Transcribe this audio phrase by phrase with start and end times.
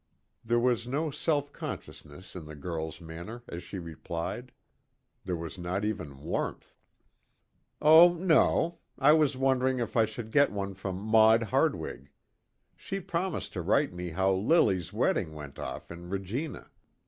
[0.43, 4.51] There was no self consciousness in the girl's manner as she replied.
[5.25, 6.75] There was not even warmth.
[7.79, 12.09] "Oh, no; I was wondering if I should get one from Maud Hardwig.
[12.75, 16.71] She promised to write me how Lily's wedding went off in Regina.